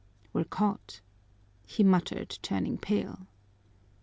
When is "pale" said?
2.79-3.27